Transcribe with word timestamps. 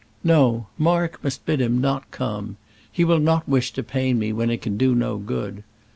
"No; 0.23 0.65
Mark 0.79 1.23
must 1.23 1.45
bid 1.45 1.61
him 1.61 1.79
not 1.79 2.09
come. 2.09 2.57
He 2.91 3.05
will 3.05 3.19
not 3.19 3.47
wish 3.47 3.71
to 3.73 3.83
pain 3.83 4.17
me 4.17 4.33
when 4.33 4.49
it 4.49 4.63
can 4.63 4.75
do 4.75 4.95
no 4.95 5.19
good. 5.19 5.61